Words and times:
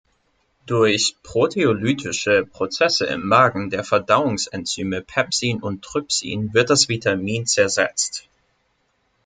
Durch 0.65 1.15
proteolytische 1.21 2.43
Prozesse 2.43 3.05
im 3.05 3.27
Magen 3.27 3.69
der 3.69 3.83
Verdauungsenzyme 3.83 5.03
Pepsin 5.03 5.61
und 5.61 5.83
Trypsin 5.83 6.55
wird 6.55 6.71
das 6.71 6.89
Vitamin 6.89 7.45
zersetzt. 7.45 8.27